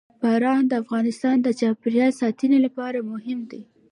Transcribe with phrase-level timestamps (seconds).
[0.21, 3.61] باران د افغانستان د چاپیریال ساتنې لپاره مهم دي.